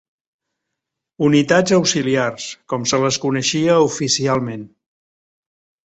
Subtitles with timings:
[1.27, 4.69] Unitats auxiliars, com se les coneixia oficialment.